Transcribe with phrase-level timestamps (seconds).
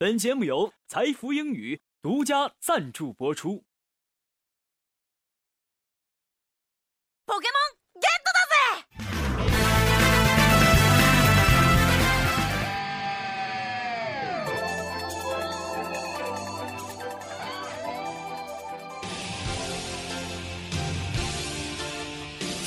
[0.00, 3.64] 本节目由财富英语独家赞助播出。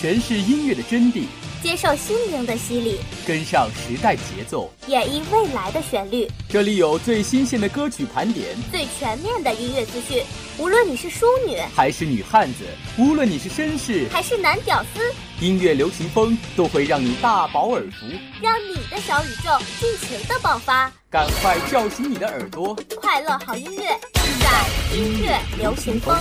[0.02, 1.28] 诠释音乐的真谛，
[1.62, 4.74] 接受心灵的洗礼，跟上时代节奏。
[4.88, 6.28] 演绎未来的旋律。
[6.50, 10.24] 这里有最新鲜的歌曲盘点，最全面的音乐资讯。
[10.58, 12.66] 无论你是淑女还是女汉子，
[12.98, 18.08] 无论你是绅士还是男屌丝，音乐流行风都会让你大饱耳福。
[18.42, 20.92] 让你的小宇宙尽情的爆发。
[21.12, 26.18] 赶快叫醒你的耳朵，快乐好音乐尽在音乐流行风。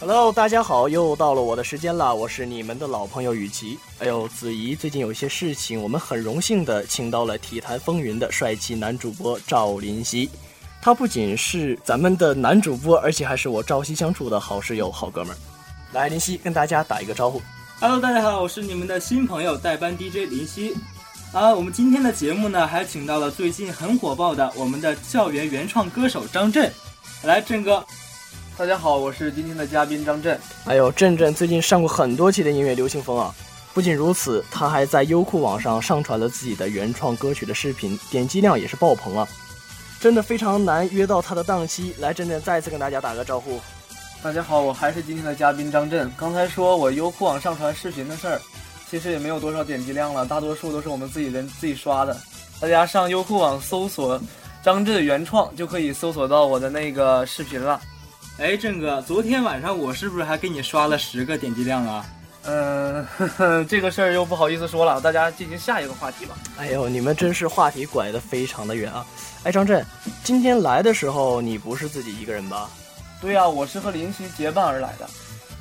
[0.00, 3.78] Hello，大家好，又到了我的时间了，我是你们的老朋友雨琦。
[3.98, 10.30] 哎呦，子怡最近有一些事情，我们很荣幸的请到了体坛风云的帅气男主播赵林夕。
[10.80, 15.36] 他不仅是咱们的男主播，而且还是我朝夕相处的好室友、好哥们儿。
[15.92, 17.42] 来，林夕跟大家打一个招呼。
[17.78, 20.74] Hello，大家好，我是你们的新朋友代班 DJ 林夕。
[21.34, 26.72] 啊，我们今天的节目呢，还请到了最近很火爆的我们的校园原创歌手张震。
[27.22, 27.84] 来，震哥，
[28.60, 30.38] 大家好，我是今天的嘉宾张震。
[30.66, 33.34] 哎呦，震震最近上过很多期的音乐流行风啊！
[33.72, 39.26] 不仅如此，他还在优酷网上上传了自己的原创歌曲的视频，点击量也是爆棚啊！
[39.98, 41.94] 真的非常难约到他的档期。
[42.00, 43.58] 来，震震再次跟大家打个招呼。
[44.22, 46.12] 大家好，我还是今天的嘉宾张震。
[46.14, 48.38] 刚才说我优酷网上传视频的事儿，
[48.90, 52.14] 其实也没有多少点击量了，大多数都是我们自己人自己刷的。
[52.60, 54.20] 大家上优酷网搜索
[54.62, 57.80] 张震原创，就可以搜索到我的那个视频了。
[58.40, 62.06] 哎，郑哥，昨天晚上我是不是还给你刷了十个点击量啊？
[62.44, 66.34] 嗯、呵呵这个事儿又不好意思说了，大家进行下一个话题吧。
[66.56, 69.04] 哎呦，你们真是话题拐得非常的远啊！
[69.42, 69.84] 哎，张震，
[70.24, 72.70] 今天来的时候你不是自己一个人吧？
[73.20, 75.06] 对呀、我是和林夕结伴而来的。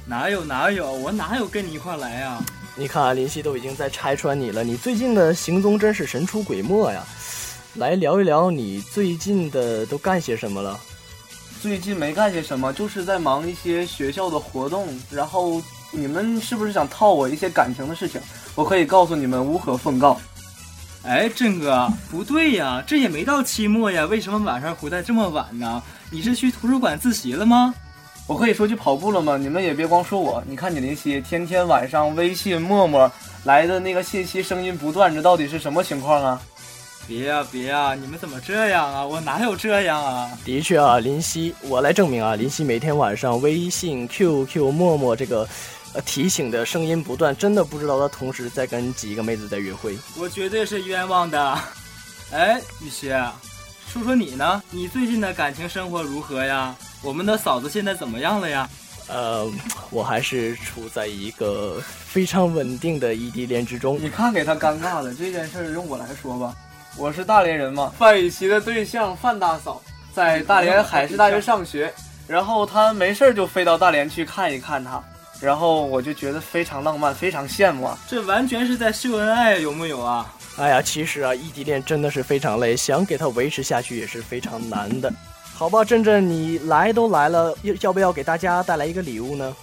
[0.06, 2.42] 哪有哪有，我哪有跟你一块来呀、
[2.78, 7.06] 你看啊，林夕都已经在拆穿你了，你最近的行踪真是神出鬼没呀！
[7.76, 10.80] 来聊一聊你最近的都干些什么了？
[11.62, 14.88] 最近没干些什么，就是在忙一些学校的活动。
[15.12, 15.62] 然后
[15.92, 18.22] 你们是不是想套我一些感情的事情？
[18.56, 20.20] 我可以告诉你们，无可奉告。
[21.04, 25.82] 哎，郑哥，不对呀，这也没到期末呀，为什么晚上回来这么晚呢？
[26.10, 27.74] 你是去图书馆自习了吗？
[28.28, 29.38] 我可以说去跑步了吗？
[29.38, 30.44] 你们也别光说我。
[30.48, 33.12] 你看你林夕，天天晚上微信、陌陌
[33.44, 36.42] 来的那个信息声音不断，这到底是什么情况啊？
[37.10, 39.04] 别呀别呀，你们怎么这样啊？
[39.04, 40.30] 我哪有这样啊？
[40.46, 45.50] 的确啊，林夕，我来证明啊，林夕每天晚上微信、QQ、陌陌这个，
[45.94, 49.98] 呃提醒的声音不断，真的不知道他同时在跟几个妹子在约会。
[50.20, 51.60] 我绝对是冤枉的。
[52.32, 53.10] 哎，雨熙，
[53.92, 54.62] 说说你呢？
[54.70, 56.76] 你最近的感情生活如何呀？
[57.02, 58.70] 我们的嫂子现在怎么样了呀？
[59.08, 59.52] 呃，
[59.90, 63.98] 我还是处在一个非常稳定的异地恋之中。
[64.00, 66.56] 你看给他尴尬的这件事儿，用我来说吧。
[66.98, 69.82] 我是大连人嘛，范雨琦的对象范大嫂
[70.14, 71.94] 在大连海事大学上学，
[72.28, 75.02] 然后她没事儿就飞到大连去看一看她，
[75.40, 77.98] 然后我就觉得非常浪漫，非常羡慕啊。
[78.08, 80.34] 这完全是在秀恩爱，有木有啊？
[80.58, 85.12] 哎呀，其实啊，异地恋真的是非常累，想给它维持下去也是非常难的。
[85.56, 89.56] 好吧，振振，你来都来了，要要不要给大家带来一个礼物呢？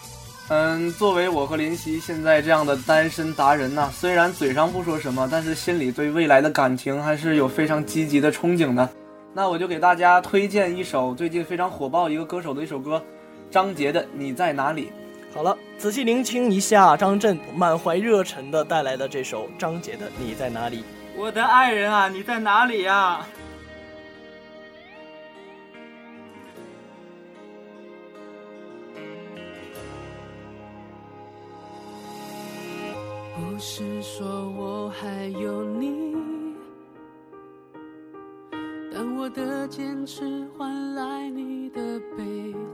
[0.49, 8.89] 嗯，作为我和林夕现在这样的单身达人呢、虽然嘴上不说什么，但是心里对未来的感情还是有非常积极的憧憬的。
[9.35, 13.03] 那我就给大家推荐一首最近非常火爆一个歌手的一首歌，
[13.51, 14.87] 张杰的《你在哪里》。
[15.35, 20.79] 好了，仔细聆听一下张震满怀热忱的带来的这首张杰的《你在哪里》。
[21.17, 23.27] 我的爱人啊，你在哪里呀？
[33.37, 36.17] 不是说我还有你，
[38.91, 40.25] 但我的坚持
[40.57, 42.66] 换来你的背影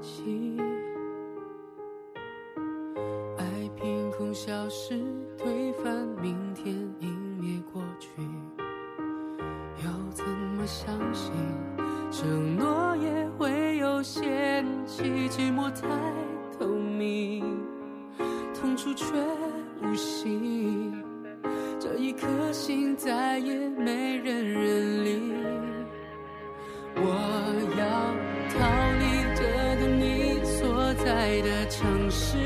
[31.72, 32.36] 尝试，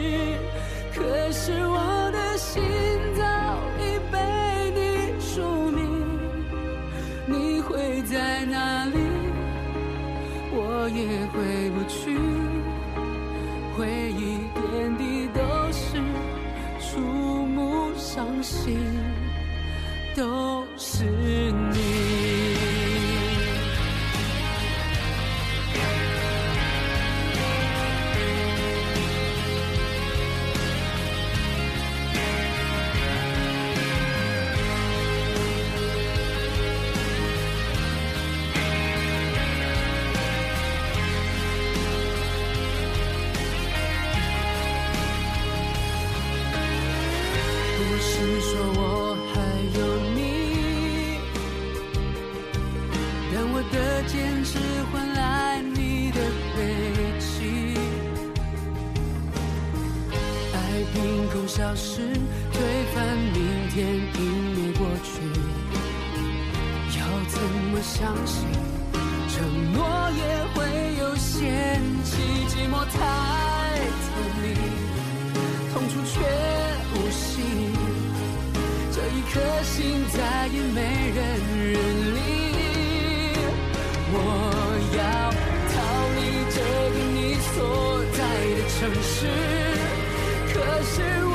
[0.94, 1.02] 可
[1.32, 2.62] 是我的心
[3.16, 3.24] 早
[3.80, 4.16] 已被
[4.70, 5.42] 你署
[5.72, 5.82] 名，
[7.26, 8.96] 你会在哪里？
[10.52, 12.16] 我也回不去，
[13.76, 15.40] 回忆点滴都
[15.72, 15.98] 是
[16.80, 18.78] 触目伤心，
[20.14, 20.55] 都
[67.98, 68.44] 相信，
[69.30, 70.22] 承诺也
[70.52, 70.56] 会
[70.98, 72.12] 有限期？
[72.46, 72.94] 寂寞太
[74.04, 74.06] 透
[74.42, 74.44] 明，
[75.72, 76.14] 痛楚却
[76.92, 77.24] 无心。
[78.92, 79.74] 这一颗心
[80.12, 80.78] 再也没
[81.16, 81.18] 人
[81.72, 81.74] 认
[82.14, 82.18] 领。
[84.12, 84.14] 我
[84.98, 85.00] 要
[85.72, 85.74] 逃
[86.16, 86.18] 离
[86.52, 86.56] 这
[86.92, 87.18] 个你
[87.54, 87.56] 所
[88.12, 88.18] 在
[88.56, 89.16] 的城市，
[90.52, 90.54] 可
[90.84, 90.94] 是
[91.24, 91.34] 我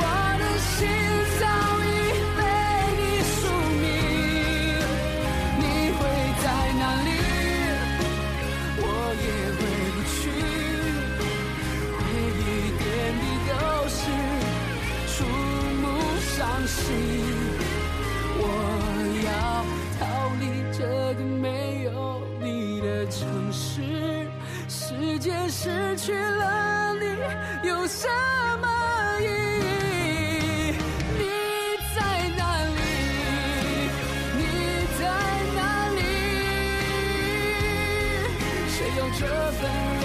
[39.62, 40.01] 这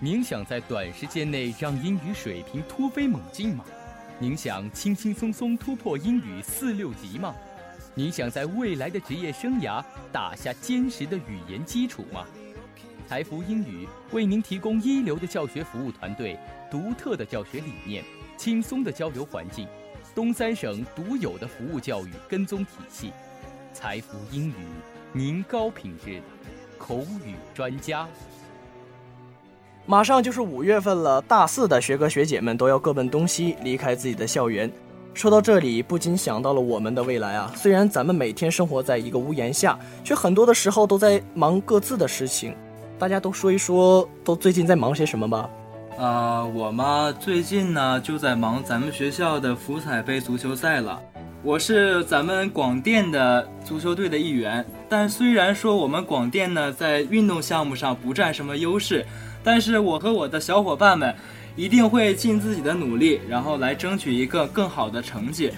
[0.00, 3.64] 您想在短时间内让英语水平突飞猛进吗？
[4.20, 7.34] 您想轻轻松松突破英语四六级吗？
[7.96, 12.24] 您想在未来的职业生涯打下坚实的语言基础吗？
[13.08, 16.38] 财福英语为您提供一流的教学服务团队、
[16.70, 18.04] 独特的教学理念、
[18.36, 19.66] 轻松的交流环境、
[20.14, 23.12] 东三省独有的服务教育跟踪体系。
[23.72, 24.54] 财福英语，
[25.12, 26.22] 您高品质的
[26.78, 28.06] 口语专家。
[29.90, 34.70] 马上就是五月份了，大四的学哥学姐们都要各奔东西，离开自己的校园。
[35.14, 37.50] 说到这里，不禁想到了我们的未来啊！
[37.56, 42.54] 虽然咱们每天生活在一个屋檐下，却很多的时候都在忙各自的事情。
[42.98, 45.48] 大家都说一说，都最近在忙些什么吧？
[45.96, 51.00] 啊、我嘛，最近呢就在忙咱们学校的福彩杯足球赛了。
[51.42, 59.06] 我是咱们广电的足球队的一员，但虽然说我们广电呢在运动项目上不占什么优势，
[59.48, 61.14] 但是我和我的小伙伴们
[61.56, 65.50] 一定会尽自己的努力，然后来争取一个更好的成绩。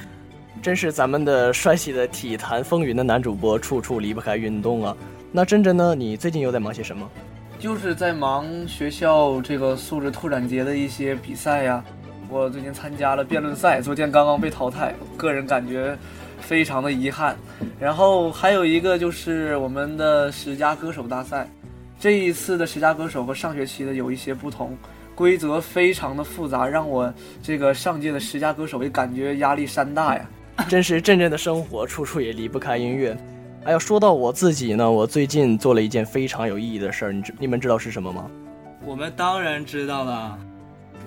[0.63, 4.97] 真是咱们的帅气的体坛风云的男主播，处处离不开运动啊。
[5.33, 5.93] 那真真呢？
[5.97, 7.11] 你最近又在忙些什么？
[7.59, 11.85] 就是在忙学校这个素质拓展节的一些比赛呀。
[12.29, 15.99] 我最近参加了辩论赛，昨天刚刚被淘汰，个人感觉
[16.39, 17.37] 非常的遗憾。
[17.81, 21.51] 然后还有一个就是我们的十佳歌手大赛，
[22.01, 24.75] 这一次的十佳歌手和上学期的有一些不同，
[25.15, 30.27] 规则非常的复杂，让我这个上届的十佳歌手也感觉压力山大呀。
[30.67, 33.15] 真是阵阵的生活，处处也离不开音乐。
[33.65, 38.31] 哎呀，说到我自己呢，我最近做了一件非常有意义的事儿，你知你们知道是什么吗？
[38.83, 40.39] 我们当然知道了。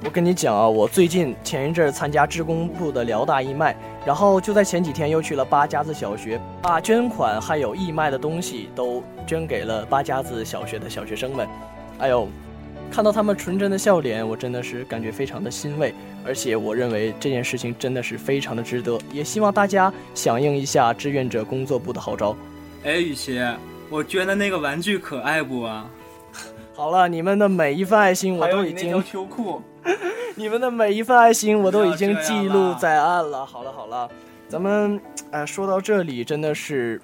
[0.06, 3.74] 我跟你讲啊，我最近前一阵参加职工部的辽大义卖，
[4.06, 11.48] 然后就在前几天又去了八家子小学，把捐款还有义卖的东西都捐给了八家子小学的小学生们。
[12.00, 12.28] 哎呦，
[12.92, 15.94] 看到他们纯真的笑脸，我真的是感觉非常的欣慰。
[16.26, 22.36] 而且我认为这件事情真的是非常的值得，也希望大家响应一下志愿者工作部的号召。
[22.84, 23.40] 哎，雨琦，
[23.90, 25.90] 我捐的那个玩具可爱不啊？
[26.76, 29.62] 好了，你们的每一份爱心我都已经，秋裤，
[30.36, 33.46] 你们的每一份爱心我都已经记录在案了。
[33.46, 34.10] 好了好了，
[34.48, 35.00] 咱们
[35.30, 37.00] 哎说到这里，真的是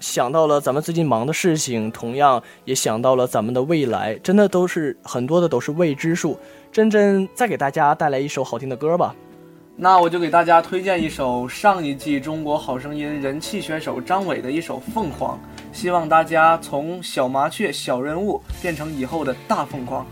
[0.00, 6.38] 想到了咱们最近忙的事情，同样也想到了咱们的未来，真的都是很多的都是未知数。
[6.70, 9.14] 真真再给大家带来一首好听的歌吧。
[9.76, 15.38] 那我就给大家推荐一首上一季中国好声音人气选手张伟的一首《凤凰》，
[15.76, 20.06] 希望大家从小麻雀、小人物变成以后的大凤凰。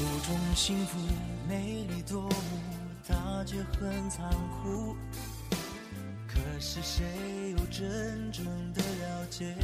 [0.00, 1.07] 有种幸福，
[3.80, 4.28] 很残
[4.62, 4.96] 酷。
[6.26, 7.04] 可是谁
[7.52, 9.54] 又真正的了解？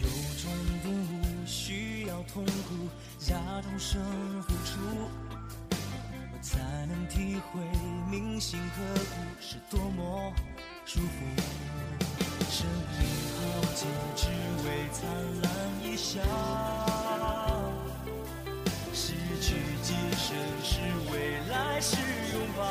[0.00, 0.50] 有种
[0.82, 2.88] 动物需要痛苦，
[3.18, 4.00] 假装生
[4.42, 4.78] 付出，
[6.40, 7.60] 才能体会
[8.10, 10.32] 铭心刻骨是多么
[10.84, 11.06] 舒服。
[12.50, 12.66] 生
[12.98, 13.86] 命浩劫，
[14.16, 14.26] 只
[14.64, 15.06] 为灿
[15.42, 15.48] 烂
[15.84, 16.97] 一笑。
[19.88, 20.80] 今生是
[21.10, 22.62] 未来，是拥抱。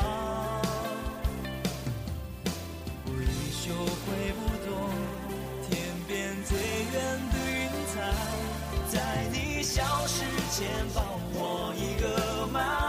[3.07, 4.05] 我已学会
[4.37, 4.69] 不懂，
[5.67, 5.73] 天
[6.07, 6.55] 边最
[6.93, 6.93] 远
[7.31, 7.57] 的云
[7.87, 7.95] 彩，
[8.91, 8.95] 在
[9.31, 10.21] 你消失
[10.51, 11.01] 前抱
[11.33, 12.86] 我一个满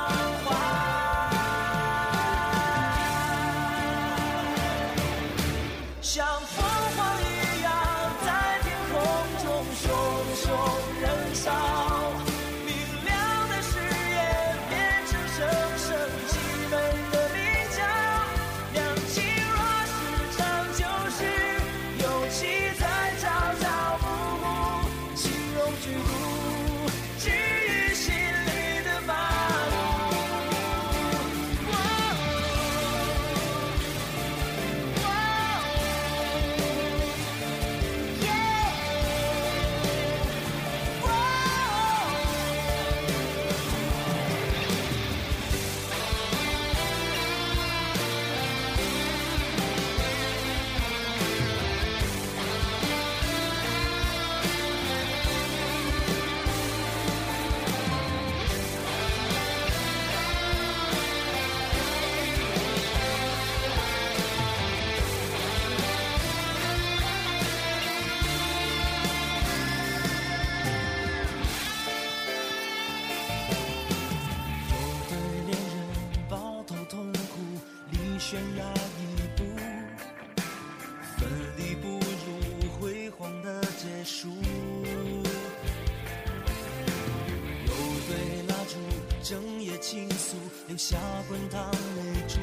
[90.78, 92.38] 下滚烫泪珠，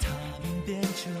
[0.00, 0.08] 它
[0.42, 1.12] 们变成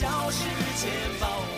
[0.00, 1.57] 在你消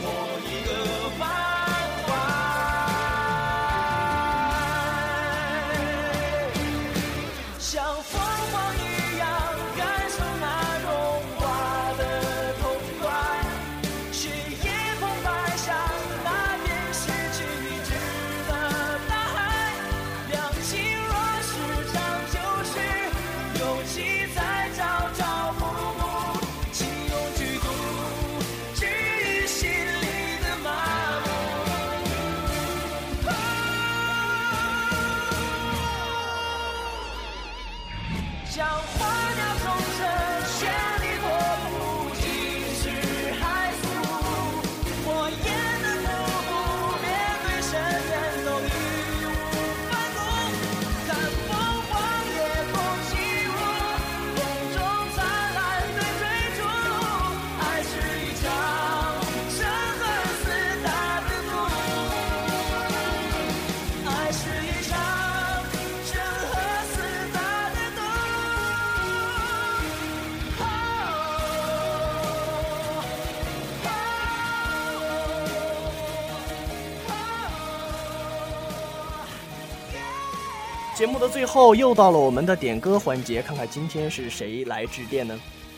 [81.00, 85.35] 节目的最后又到了我们的点歌环节，看看今天是谁来致电呢？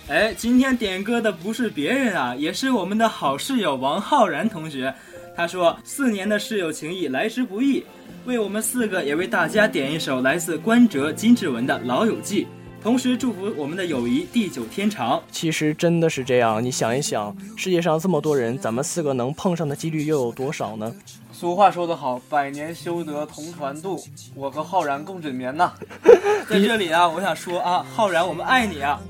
[0.08, 4.92] 哎，今天点歌的不是别人啊，也是我们的好室友王浩然同学。
[5.36, 7.84] 他说：“四年的室友情谊来之不易，
[8.24, 12.44] 为我们四个也为大家点一首来自关喆、金志文的《老友记》，
[12.82, 20.92] 同时祝福我们的友谊地久天长。”其实真的是这样，你想一想，世界上这么多人，咱们四个能碰上的几率又有多少呢？
[21.32, 24.02] 俗话说得好，百年修得同船渡，
[24.34, 25.72] 我和浩然共枕眠呐。
[26.48, 29.00] 在这里啊，我想说啊，浩然，我们爱你啊！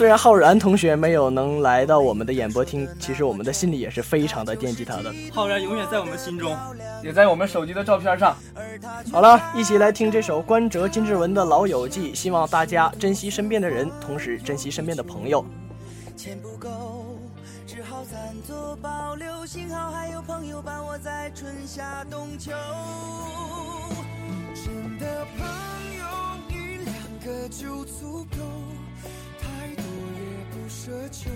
[0.00, 5.12] 虽然浩然同学没有能来到我们的演播厅，其实我们的心里也是非常的惦记他的。
[5.30, 6.56] 浩然永远在我们心中，
[7.04, 8.34] 也在我们手机的照片上。
[9.12, 15.44] 好了，一起来听这首关喆、金志文的《老友记》，希望大家珍惜身边的人，同时珍惜身边的朋友。
[16.16, 17.18] 钱不够，
[17.66, 19.44] 只好暂作保留。
[19.44, 22.52] 幸好还有朋友伴我在春夏冬秋。
[24.54, 25.46] 真的朋
[25.98, 26.04] 友
[26.48, 28.38] 一两个就足够，
[30.90, 31.30] 奢求。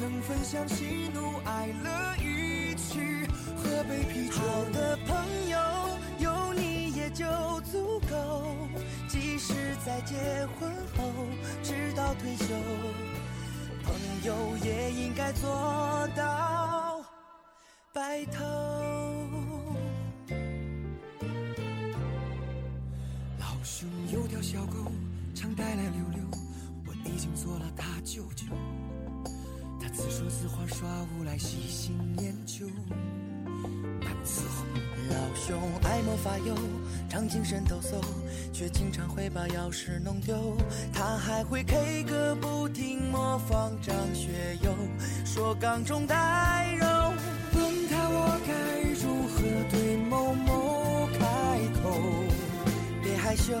[0.00, 2.98] 能分享喜怒哀乐，一起
[3.56, 4.34] 喝杯啤酒。
[4.34, 5.58] 好的朋友
[6.18, 7.24] 有你也就
[7.70, 8.44] 足够，
[9.06, 9.54] 即使
[9.86, 10.16] 在结
[10.58, 11.12] 婚后，
[11.62, 12.46] 直到退休。
[13.84, 13.94] 朋
[14.24, 17.00] 友也应该做到
[17.92, 18.42] 白头。
[23.38, 24.90] 老兄有条小狗，
[25.34, 26.24] 常带来溜溜，
[26.86, 28.46] 我已经做了他舅舅。
[29.92, 32.66] 自说自话耍无赖，喜新厌旧。
[34.00, 34.64] 难伺候。
[35.10, 36.54] 老兄爱莫法油，
[37.08, 38.00] 常精神抖擞，
[38.52, 40.56] 却经常会把钥匙弄丢。
[40.92, 44.72] 他还会 K 歌不停，模仿张学友，
[45.24, 46.86] 说缸中带肉。
[47.52, 48.52] 问他我该
[48.92, 51.90] 如何对某某开口？
[53.02, 53.52] 别害羞，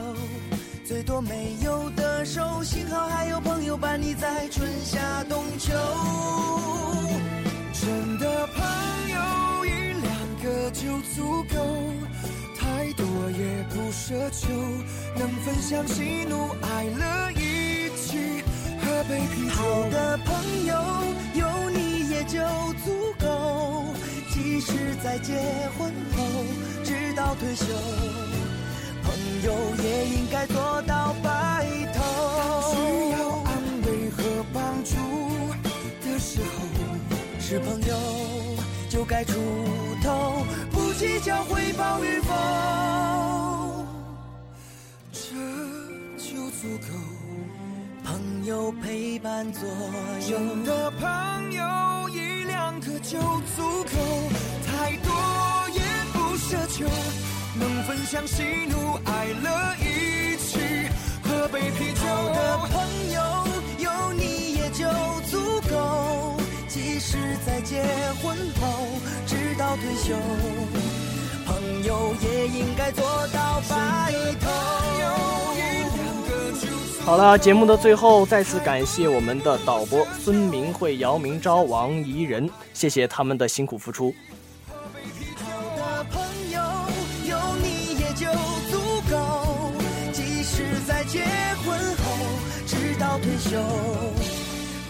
[0.90, 5.72] 最多没有的手，幸好还有朋友伴你在春夏冬秋。
[7.72, 8.64] 真的朋
[9.08, 9.70] 友一
[10.02, 11.54] 两个就足够，
[12.58, 14.48] 太多也不奢求，
[15.16, 18.42] 能分享喜怒哀乐，一起
[18.82, 19.54] 喝杯啤酒。
[19.54, 20.74] 好的朋友
[21.34, 22.40] 有你也就
[22.84, 23.84] 足够，
[24.34, 24.72] 即使
[25.04, 25.34] 在结
[25.78, 26.24] 婚后，
[26.82, 27.64] 直到退休。
[29.42, 32.00] 有也应该做到白头。
[32.70, 32.76] 需
[33.12, 33.50] 要安
[33.86, 34.94] 慰和帮助
[36.02, 36.46] 的时候，
[37.38, 37.94] 是朋友
[38.88, 39.34] 就该出
[40.02, 43.86] 头，不计较回报与否，
[45.12, 45.20] 这
[46.16, 46.88] 就足够。
[48.04, 49.68] 朋友陪伴左
[50.28, 53.18] 右，真的朋友一两个就
[53.56, 53.92] 足够，
[54.66, 55.12] 太多
[55.74, 55.80] 也
[56.12, 56.86] 不奢求。
[57.58, 60.58] 能分享喜怒哀乐，一起
[61.22, 62.02] 喝杯啤酒。
[62.32, 63.20] 的朋友
[63.78, 64.86] 有你也就
[65.30, 66.36] 足够，
[66.68, 67.82] 即使在结
[68.22, 68.86] 婚后，
[69.26, 70.14] 直到退休，
[71.46, 74.48] 朋友也应该做到白头。
[77.02, 84.14] 好了，节目的最后，再次感谢我们的导播孙明慧、姚明昭、王怡人，谢谢他们的辛苦付出。
[93.10, 93.60] 到退休，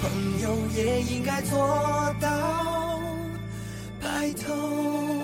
[0.02, 3.00] 朋友也应该做到
[3.98, 5.19] 白头。